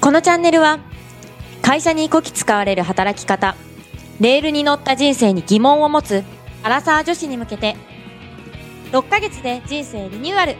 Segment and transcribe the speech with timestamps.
[0.00, 0.78] このチャンネルは
[1.62, 3.54] 会社にこき使われる働き方
[4.18, 6.24] レールに乗った人生に疑問を持つ
[6.62, 7.76] アラサー女子に向けて
[8.92, 10.56] 6ヶ月で人生リニューアル。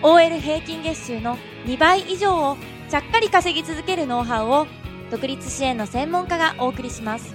[0.00, 2.56] OL 平均月収の2倍以上を
[2.88, 4.66] ちゃっかり稼ぎ続けるノウハウを
[5.10, 7.34] 独立支援の専門家がお送りします。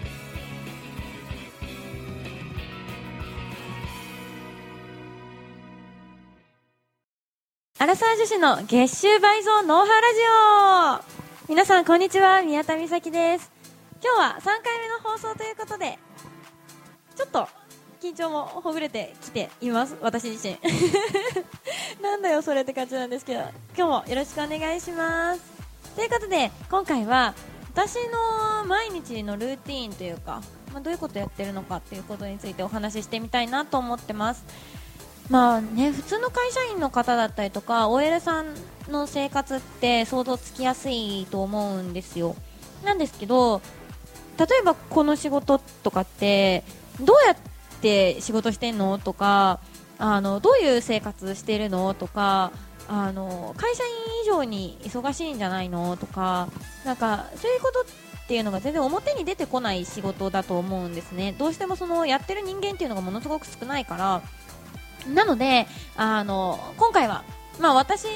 [7.79, 11.22] アラサー女子の月収倍増ノウハウラジオ。
[11.53, 13.51] 皆さんこんにちは宮田美咲です。
[14.03, 15.99] 今日は3回目の放送ということで
[17.15, 17.47] ちょっと
[18.01, 19.95] 緊張もほぐれてきています。
[20.01, 20.57] 私自身。
[22.01, 23.41] なんだよそれって感じなんですけど
[23.77, 25.41] 今日もよろしくお願いします。
[25.95, 27.35] ということで今回は
[27.71, 30.41] 私の毎日のルーティーンというか、
[30.73, 34.43] まあ、どういうことやってるのかっていうことについてお話ししてみたいなと思ってます。
[35.29, 38.53] まあね、普通の会社員の方だったりとか OL さん
[38.89, 42.35] の生活って想像つきやすいと思うんですよ。
[42.83, 43.61] なんですけど
[44.37, 46.63] 例えばこの仕事とかって
[46.99, 47.37] どうやっ
[47.81, 49.59] て仕事してんのとか
[49.97, 52.51] あのどういう生活してるのとか
[52.89, 53.91] あの会社員
[54.23, 56.49] 以上に忙しいんじゃないのとか
[56.83, 61.33] なんかそういうことっていうのが全然表に出てこない仕事だと思うんですね。
[61.37, 64.21] どうしてもそのやってる人間っていうのがものすごく少ないから
[65.07, 67.23] なので、あの、今回は、
[67.59, 68.07] まあ私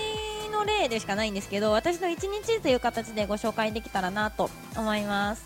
[0.51, 5.43] の例でしかないんですけど、私の一日という形でご紹介できたらなと思います。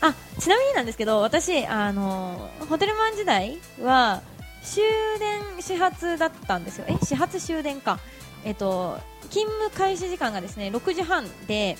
[0.00, 4.22] あ、ちなみになんですけど、私、あの、ホテルマン時代は、
[4.62, 4.82] 終
[5.18, 6.86] 電始発だったんですよ。
[6.88, 7.98] え、始発終電か。
[8.44, 8.98] えっと、
[9.30, 11.76] 勤務開始時間がですね、6時半で、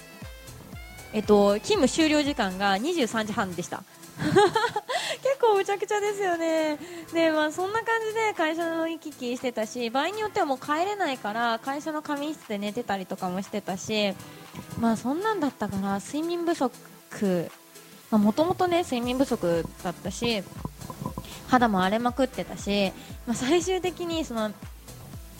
[1.12, 3.84] えっと、勤務終了時間が23時半でした。
[5.22, 6.78] 結構むちゃくちゃですよね。
[7.12, 14.14] で、まあそんな感じで会社の行き来してたし、場合によってはもう帰れないから会社の仮眠室で寝てたりとかもしてたし、
[14.78, 17.50] まあそんなんだったから睡眠不足、
[18.10, 20.44] もともと睡眠不足だったし、
[21.48, 22.92] 肌も荒れまくってたし、
[23.26, 24.52] まあ最終的にその、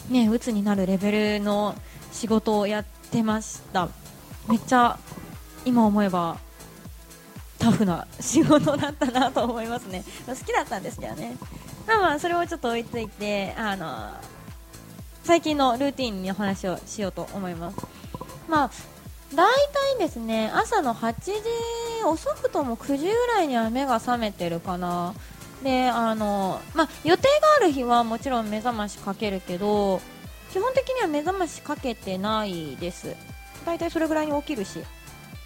[0.08, 1.74] ね、鬱になるレベルの
[2.12, 3.88] 仕事をやってました。
[4.48, 4.98] めっちゃ
[5.64, 6.38] 今思えば
[7.64, 10.04] タフな仕事だったなと思いますね。
[10.28, 11.36] 好きだったんですけどね。
[11.86, 14.10] まあまあそれをちょっと追いついてあの
[15.22, 17.78] 最近のルーティンにお話をしようと思います。
[18.48, 18.70] まあ
[19.34, 19.50] 大
[19.96, 21.32] 体ですね朝の8時
[22.04, 25.14] 遅くとも9時ぐらいには目が覚めてるかな。
[25.62, 30.02] であの、まあ、予定がある日はもちろん目覚ましかけるけど
[30.52, 33.16] 基本的には目覚ましかけてないです。
[33.64, 34.80] 大体それぐらいに起きるし。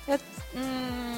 [0.08, 0.18] や
[0.56, 1.17] うん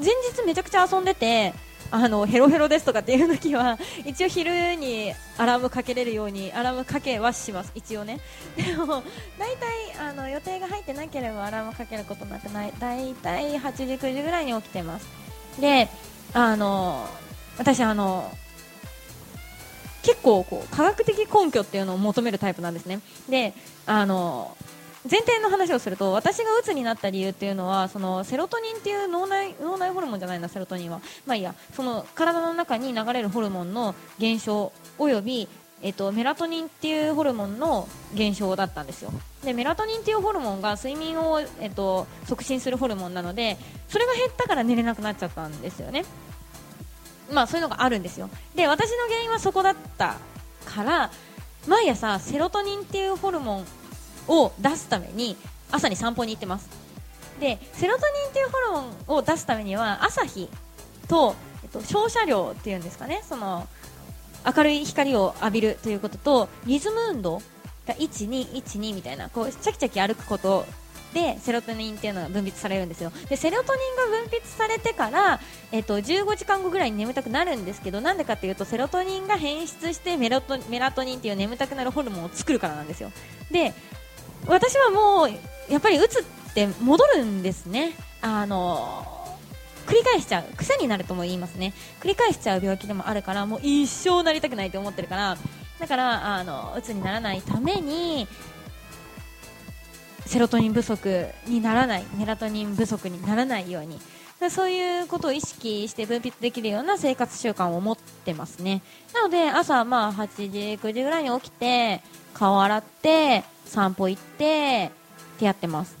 [0.00, 1.54] 前日めちゃくちゃ遊んでて
[1.92, 7.72] あのヘロヘロですとかっていう時は一応昼にアラームかけれるようにアラームかけはします。
[7.74, 8.20] 一応ね。
[8.56, 9.02] でも
[9.38, 12.72] 大体あの予定が入ってなければアラームかけることなくない。
[12.78, 15.08] 大体8時9時ぐらいに起きてます。
[15.60, 15.88] で
[16.32, 17.08] あの
[17.58, 18.30] 私あの
[20.02, 23.00] 結構こう科学的根拠っていうのを求めるタイプなんですね。
[23.28, 23.52] で
[23.86, 24.56] あの
[25.08, 31.00] 前提の話をすると私がうつになった理由っていうのはそのセロトニンっていう脳内脳内ホルモンじゃないなセロトニンは。
[31.26, 31.54] まあいいや。
[31.74, 35.48] その体の中に流れるホルモンの減少および
[35.82, 39.12] えっと、メラトニンっていうホルモンの減少だったんですよ。
[39.42, 43.56] でメラトニンっていうホルモンが睡眠を、えっと、促進するホルモンなので
[43.88, 46.04] それが減ったから寝れなくなっちゃったんですよね。
[47.32, 48.28] まあそういうのがあるんですよ。
[48.54, 50.16] で私の原因はそこだった
[50.66, 51.10] から
[51.66, 53.66] 毎朝セロトニンっていうホルモン
[54.30, 55.36] を出すために
[55.70, 56.68] 朝に散歩に行ってます。
[57.40, 60.48] でセロトニンっていうホルモンを出すためには朝日
[61.08, 63.22] と、えっと、照射量っていうんですかね。
[63.28, 63.66] その
[64.56, 67.42] 明るい光を浴びるということとリズム運動
[67.86, 70.64] が1212みたいなこうチャキチャキ歩くこと
[71.12, 73.10] でセロトニンっていうのが分泌されるんですよ。
[73.28, 75.40] でセロトニンが分泌されてから、
[75.72, 83.10] えっと、15時間後ぐらいに眠たくなるんですけどなんでかっていうとセロトニンが変質してメロトメラトニンっていう眠たくなるホルモンを作るからなんですよ。
[83.50, 83.74] で
[84.46, 85.30] 私はもう
[85.72, 87.94] やっぱり打つって戻るんですね。
[88.22, 89.06] あの
[89.86, 91.72] 繰り返しちゃう癖になるとも言いますね。
[92.00, 95.36] 繰り返しちゃう病気でもあるからもう一生なりたくないと思ってるから。
[95.78, 98.28] だからあのうつにならないために
[100.26, 103.98] セロトニン不足にならないメラトニン不足にならないように。
[104.48, 108.80] そういうことを意識して分泌できるような生活習慣を持ってますね。
[109.12, 112.00] なので朝まあ8時9時ぐらいに起きて
[112.34, 114.90] 顔洗って散歩行って
[115.36, 115.96] ってやってます。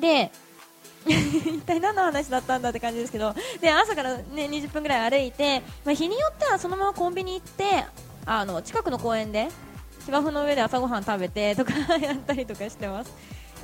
[0.00, 0.30] で
[1.06, 7.84] 一体何の話だったんだって感じですけどで朝から、ね、20分ぐらい歩いて、まあ、日によってはそのままコンビニ行って
[8.24, 9.48] あの近くの公園で
[10.04, 13.12] 芝生の上で朝ごはん食べてとか やったりとかしてます。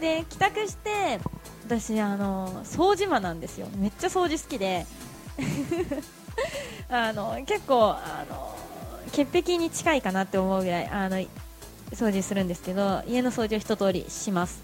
[0.01, 1.19] で帰宅して
[1.67, 3.67] 私あの掃除魔なんですよ。
[3.77, 4.87] めっちゃ掃除好きで。
[6.91, 8.57] あの結構あの
[9.13, 11.19] 潔癖に近いかなって思うぐらいあの
[11.93, 14.63] 掃除するんですけど家の掃除を一通りします。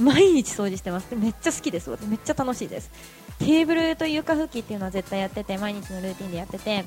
[0.00, 1.14] 毎日掃除してます。
[1.16, 1.90] めっちゃ好きです。
[2.06, 2.90] めっちゃ楽しいです。
[3.40, 6.84] テーブルと床拭きっていうのは絶対やってて毎日のルーティンでやってて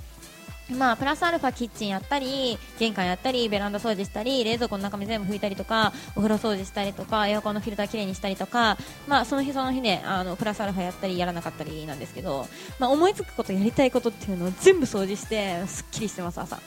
[0.78, 8.78] まあ、プラスアルファキッチンやったり玄関やったりベランダ掃除したり冷蔵庫の中身全部拭いたりとかお風呂掃除したりとかエアコンのフィルターきれいにしたりとか、
[9.08, 12.48] まあ、その日その日であのプラスアルファやったりやらなかったりなんですけど、
[12.80, 16.60] まあ、思いつくことやりたいことっていうのを全部掃除してすっきりしてます朝。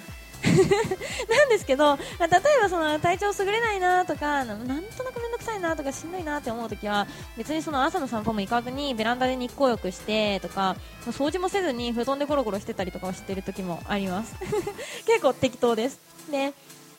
[1.29, 4.65] なんですけど、例えばその体調優れないなとかなんと
[5.05, 7.07] なく面倒くさいなとかしんどいなって思うときは
[7.37, 10.77] 別にその朝の散歩も行かずにベランダで日光浴してとか
[11.07, 14.35] 掃除もせずに布団でゴロゴロしてたりとかをしてる時もあります。
[15.07, 15.99] 結構適当です。
[16.31, 16.53] で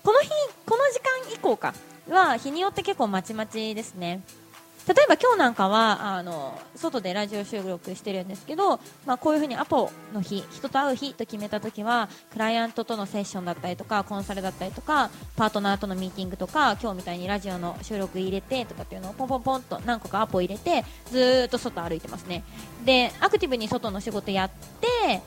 [0.03, 0.29] この日
[0.65, 1.73] この時間以降か
[2.09, 4.21] は日によって結構まちまちですね。
[4.87, 22.43] 例えば今日なんかはあの外でラジオ収録してるんですけど、まあ、こういうふうにアポの日人と会う日と決めた時はクライアントとのセッションだったりとかコンサルだったりとかパートナーとのミーティングとか今日みたいにラジオの収録入れてとかっていうのをポンポンポンと何個かアポ入れてずっと外歩いてますね。
[22.85, 24.49] でアクティブに外の仕事やっ
[24.81, 25.21] て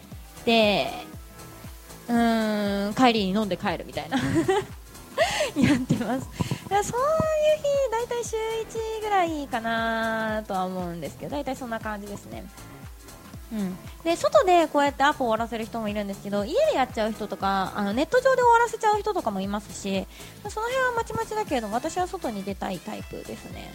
[0.44, 0.88] で
[2.08, 4.18] うーん帰りに飲んで帰るみたいな。
[5.56, 6.28] やってます。
[6.68, 8.36] そういう日大体週
[8.98, 12.44] 1ぐらいかなとは思うんですけど大体そんな感じですね。
[13.50, 20.06] うん、で外でこうやってアポを終わらせる人もいるんですけど家でやっちゃう人とかあのネット上で終わらせちゃう人とかもいますし
[20.50, 23.72] その辺はまちまちだけれども私は外に出たいタイプですね。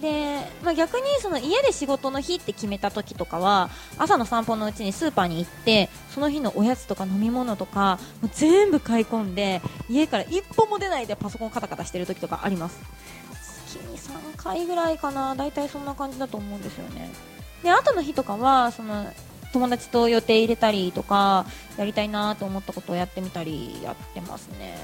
[0.00, 12.78] で、まあ、逆にその家で仕事の日って決めた時とかは朝の散歩のうちにスーパーに行ってその日のおやつとか飲み物とかもう全部買い込んで家から一歩も出ないでパソコンカタカタしてる時とかあります。
[13.66, 15.34] 月に3回ぐらいかな。
[15.34, 17.10] 大体そんな感じだと思うんですよね。
[17.62, 19.06] で後の日とかはその
[19.52, 21.46] 友達と予定入れたりとか
[21.78, 24.78] やりたいなと思ったことをやってみたりやってますね。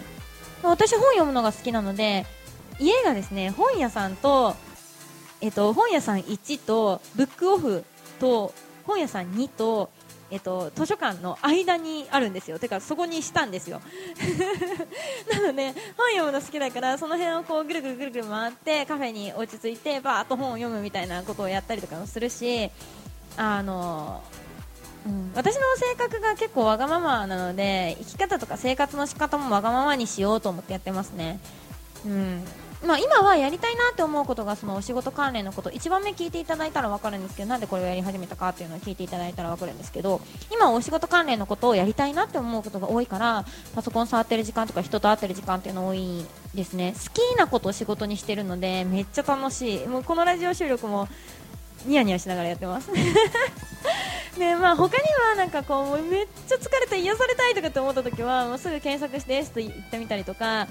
[0.62, 2.24] 私本読むのが好きなので
[2.78, 4.54] 家がですね本屋さんと
[5.42, 7.84] えっと、本屋さん1とブックオフ
[8.20, 8.54] と
[8.86, 9.90] 本屋さん2と、
[10.30, 12.60] えっと、図書館の間にあるんですよ。
[12.60, 13.80] てかそこにしたんですよ。
[15.30, 22.70] なので本読むの好きだからその辺をこうぐるぐるぐるぐる回ってカフェに落ち着いてバーッと本を読むみたいなことをやったりとかもするし
[23.36, 24.22] あの
[25.04, 31.40] うん、私の性格が結構わがままなので生き方とか生活の仕方もわがままにしようと思ってやってますね。
[32.06, 32.44] うん、
[32.86, 40.20] まあ、今はやりたいなって思うことがそのお仕事関連のこと1番目聞いていただいたら分かるんですけどなんでこれをやり始めたかっていうのを聞いていただいたら分かるんですけど
[40.52, 43.44] 今はお仕事関連のことをやりたいなって思うことが多いから
[43.74, 46.94] パソコン触ってる時間とか人と会ってる時間っていうの多いですね。
[46.94, 49.86] 好きなことを仕事にしてるのでめっちゃ楽しい。
[49.86, 51.08] もうこのラジオ収録も
[51.86, 52.90] ニヤニヤしながらやってます。
[54.38, 60.66] で まあ他にはなんかこうめっちゃ疲れて癒されたいとかって思った時はもうすぐ検索してエスと言ってみたりとか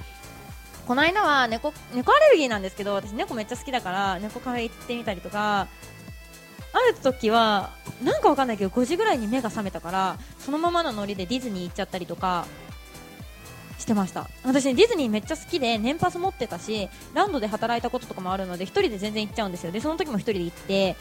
[0.92, 5.66] この間は猫猫アレルギーなんですけど私猫めっちゃ好きだから猫カフェ行ってみたりとかあ
[6.80, 7.72] る時は
[8.04, 12.46] なんかわかんないけど5時ぐらいに目が覚めたからそのままのノリでディズニー行っちゃったりとか
[13.80, 14.30] してました。
[14.44, 19.72] 私、ディズニーめっちゃ好きで年パス持ってたしランドで働いたこととかもあるので1人で全然行っちゃうんですよ。
[19.72, 20.96] でその時も1人で行って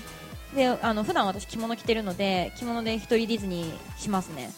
[0.54, 4.52] であの普段私着物着てるので着物で1人ディズニーしますね。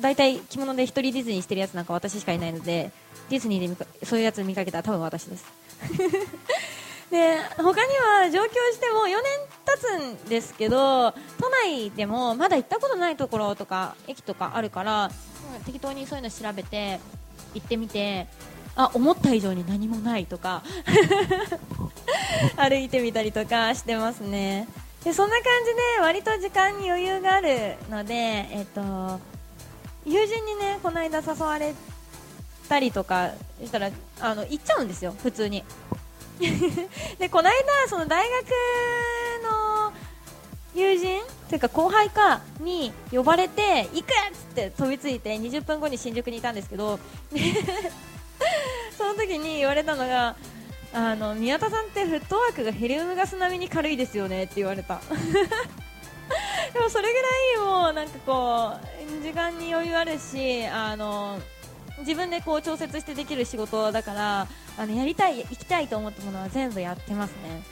[0.00, 2.90] 大体着物で1人ディズニーしてるやつなんか私しかいないので
[3.30, 5.44] ディズニーでそういうやつ見かけたら多分私です。
[7.10, 9.22] で他には上京しても4年
[9.64, 15.10] 経つんですけど都内でもまだ行ったことないところとか駅とかあるから
[15.64, 16.98] 適当にそういうの調べて
[17.54, 18.26] 行ってみて
[18.74, 20.64] あ思った以上に何もないとか
[22.56, 24.66] 歩いてみたりとかしてますね。
[25.04, 29.20] でそんな感じで割と時間に余裕があるので、えっと、
[30.06, 31.74] 友人にねこの間誘われ
[32.68, 33.32] たりとか
[33.62, 35.64] したらあの行っちゃうんですよ、普通に。
[37.18, 37.54] でこの間、
[37.88, 38.46] その大学
[39.44, 39.92] の
[40.74, 46.98] 友人というか後輩かに呼ばれて行くっつって飛びついて20分後に新宿にいたんですけど
[48.98, 50.34] その時に言われたのが
[50.92, 55.00] あの宮田さんってフットワークがヘリウムガス並みに軽いですよねって言われた
[56.74, 57.28] でもそれぐら
[57.62, 58.72] いもうなんかこ
[59.20, 61.38] う時間に余裕あるしあの
[62.00, 67.62] 自分でこう調節してできる仕事だからあのやりたい、行きたいと思ったものは全部やってますね。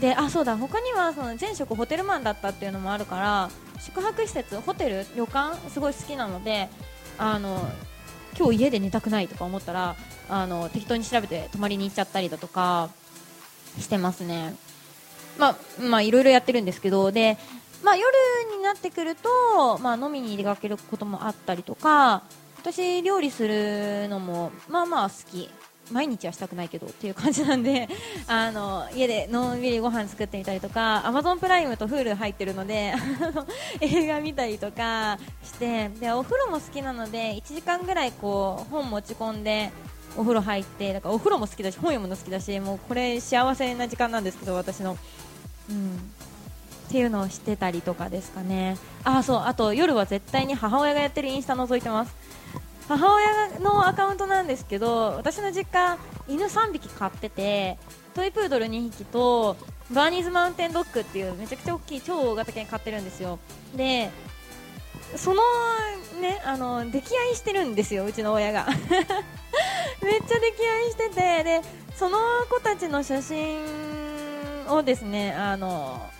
[0.00, 6.68] であそうだ他にはその前職ホテルマンだったっていうのもあるから宿泊施設、ホテル、旅館すごい好きなので
[7.16, 7.66] あの
[8.36, 9.96] 今日家で寝たくないとか思ったら
[10.28, 12.90] あの適当に調べて泊まりに行っちゃったりだとか
[13.78, 14.54] してますね
[15.38, 17.38] まあまあいろいろやってるんですけどで
[17.84, 18.08] まあ夜
[18.56, 22.22] になってくるとまあ飲みに出かけることもあったりとか
[22.58, 25.50] 私料理するのもまあまあ好き。
[25.90, 27.88] 毎日はしたくないけどっていう感じなんで
[28.26, 32.94] あの家でのんびりご飯作ってみたりとか Amazon プライムと Hulu 入ってるので
[33.80, 39.70] 映画見たりとかしてでお風呂も好きなので1時間ぐらいこう本持ち込んで
[40.16, 44.96] お風呂入ってだからお風呂も好きだし本読むの好きだしもうこれ幸せな時間なんですけど私の、
[45.68, 46.14] うん、
[46.88, 48.76] っていうのをしてたりとかですかね。
[49.04, 52.14] あそうあと夜は絶対に母親がやってるインスタ覗いてます。
[52.88, 55.98] 母親のアカウントなんですけど私の実家
[56.28, 57.78] 犬3匹飼ってて
[58.14, 59.56] トイプードル2匹と
[59.90, 63.38] バーニーズマウンテンドッグっていうめちゃくちゃ大きい超大型犬飼ってるんですよ。
[63.74, 64.10] で
[65.16, 65.42] その
[66.20, 68.66] ねあの溺愛してるんですようちの親が。
[70.02, 70.40] めっちゃ溺
[70.84, 71.62] 愛しててで
[71.96, 72.18] その
[72.50, 73.60] 子たちの写真
[74.68, 76.10] をですねあの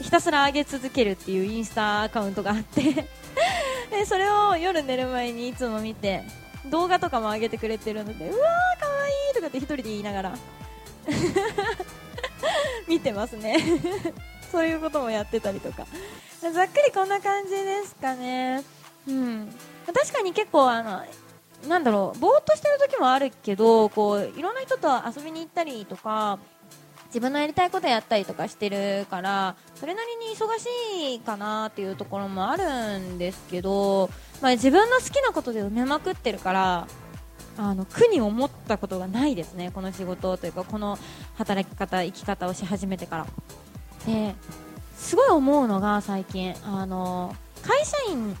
[0.00, 3.06] ひたすら上げ続けるっていうインスタアカウントがあって。
[3.90, 6.22] でそれを夜寝る前にいつも見て
[6.66, 10.38] 動画とかも上げてくれてるのでうわーかわいいとかって1人で言いながら。
[12.86, 13.58] 見てますね。
[14.50, 15.86] そういうこともやってたりとか。
[16.40, 18.62] ざっくりこんな感じですかね。
[19.06, 19.54] うん。
[19.86, 21.02] 確かに結構あの
[21.68, 26.38] なんだろうぼーっとしてる時もあるけどこういろんな人と遊びに行ったりとか
[27.10, 34.08] 自分のやりたいことやったりとかしてるからそれなりに忙しいかなっていうところもあるんですけど、
[34.40, 36.86] まあ、自分の好きなことで埋めまくってるから
[37.58, 40.98] あの苦に思ったことがないですね、この仕事というかこの
[41.36, 43.26] 働き方、生き方をし始めてから。
[44.06, 44.34] で
[44.96, 48.36] すごい思うのが最近あの会社員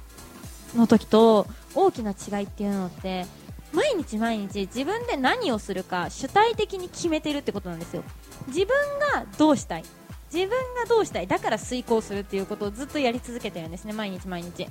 [0.74, 3.26] の時と大きな違いっていうのって
[3.72, 8.02] 毎日毎日自分で何をするか主体的に決めてるってことなんですよ。
[8.48, 8.68] 自分
[9.14, 9.84] がどうしたい。
[10.32, 11.26] 自分がどうしたい。
[11.26, 13.92] だから遂行するっていうことをずっとやり続けてるんですね。
[13.92, 14.66] 毎日毎日。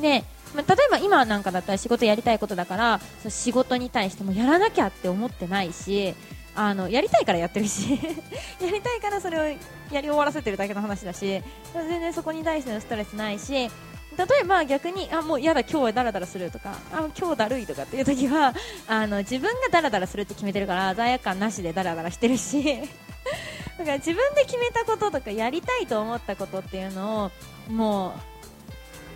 [0.00, 0.24] で、
[0.54, 6.14] まあ、例えば今なんかだったら仕事やりたいことだからそ仕事に対してもやらなきゃって思ってないし
[6.54, 7.92] あのやりたいからやってるし
[8.60, 9.56] やりたいからそれをや
[10.00, 13.70] り終わらせてるだけの話だし全然そこに対してのストレスないし
[14.16, 18.54] 例えば逆にあもうやだ今日はダラダラするとかあ今日だるいとかっていう時は
[18.86, 22.80] あの自分がダラダラするって決めてるから罪悪感なしでダラダラしてるし
[23.78, 27.30] だから自分で決めたこととかやりたいと思ったことっていうの
[27.68, 28.14] をも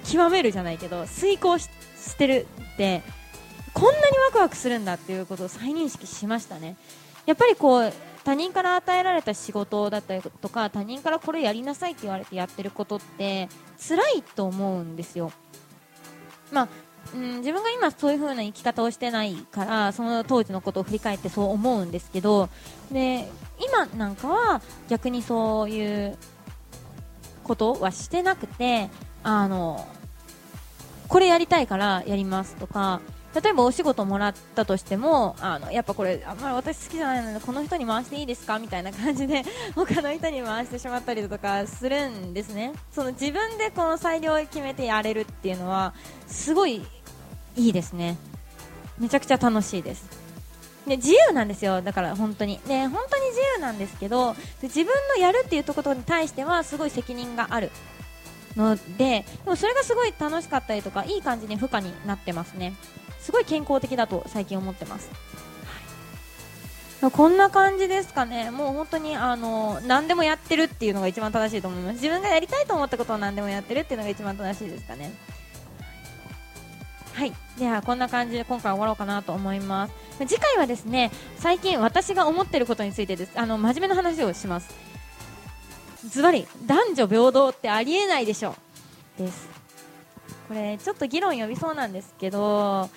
[0.05, 1.69] う極めるじゃないけど遂行し
[2.17, 3.03] てるって
[3.75, 6.77] こんなにワクワクするんだっていうことを再認識しましたね。
[7.27, 7.93] やっぱりこう
[8.27, 15.31] 他人から与えられた仕事だったりとか他人からこれやりなさいって言われてやってることって辛いと思うんですよ。
[16.51, 16.69] まあ
[17.15, 22.49] うん、自分が今そういう風な生き方をしてないからその当時のことを振り返ってそう思うんですけど
[22.91, 23.29] で
[23.65, 26.19] 今なんかは逆にそういう
[27.45, 28.91] ことはしてなくて
[29.23, 29.87] あの
[31.07, 33.01] これやりたいからやりますとか
[33.37, 39.43] 例えばお仕事もらったとしてもあのやっぱこれあんまり私好きじゃないのでこの人に回していいですかみたいな感じで
[39.77, 42.73] 他の人に回してしまったりとかするんですね。
[42.91, 45.93] その自分でこの裁量を決めてやれるっていうのは
[46.27, 46.87] すごい
[47.57, 48.17] いいですね。
[48.99, 50.07] めちゃくちゃ楽しいです。
[50.87, 57.71] で自由なんですよ、だから本当に、で本当に自由なんですけど自分のやるっていうところに対してはすごい責任がある。
[58.57, 62.75] のででもそれがすごい楽しかったりとかいい感じに負荷になってますね。
[63.27, 65.11] すごい健康的だと最近思ってます。
[67.01, 75.13] はい、こんな感じですかね、もう本当にあの何でもやってるっていうのが一番正しいと思います、自分がやりたいと思ったことを何でもやってるっていうのが一番正しいですかね。
[77.15, 79.93] はい、ではこんな感じで今回終わろうかなと思います。
[80.29, 84.73] 次回はですね最近私が思ってることについてですあの真面目な話をします。
[86.09, 88.55] ズバリ男女平等ってありえないでしょ
[89.19, 89.49] です
[90.47, 92.89] これちょっと議論呼びそうなんですけど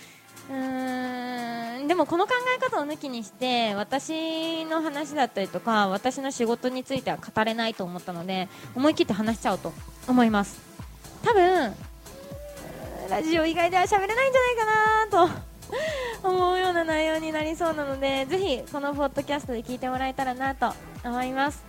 [0.49, 9.73] うーんでもこの考え方を抜きにして私の話だったりとか私の仕事については語れないと思ったので思い切って話しちゃおうと
[10.07, 10.59] 思います。
[11.23, 11.73] 多分
[13.09, 15.27] ラジオ以外では喋れないんじゃないかな
[16.21, 21.63] と思うような内容になりそうなのでぜひこのポッドキャストで聞いてもらえたらなと思います。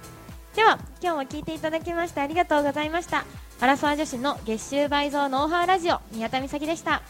[0.54, 3.24] では今日も聞いていただきましてありがとうございました。
[3.60, 7.02] アラサー女子の月収倍増ノウハウラジオ宮田美咲でした。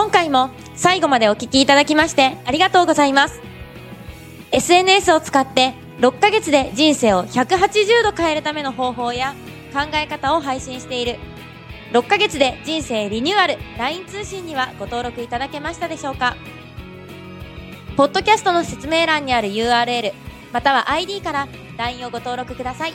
[0.00, 3.42] 今回も最後までお聞きいただきましてありがとうございます。
[4.50, 9.34] SNS を使って6ヶ月で人生を180度変えるための方法や
[9.74, 11.18] 考え方を配信している。
[11.92, 16.34] 6ヶ月で人生リニューアル LINE 通信にはご登録いただけましたでしょうか。
[17.98, 20.14] ポッドキャストの説明欄にある URL、
[20.54, 22.94] または ID から LINE をご登録ください。